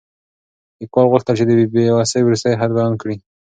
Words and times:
لیکوال 0.79 1.07
غوښتل 1.13 1.33
چې 1.39 1.43
د 1.47 1.51
بې 1.73 1.85
وسۍ 1.97 2.21
وروستی 2.23 2.59
حد 2.61 2.71
بیان 2.77 2.93
کړي. 3.01 3.15